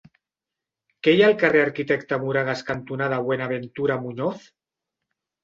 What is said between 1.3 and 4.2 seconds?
carrer Arquitecte Moragas cantonada Buenaventura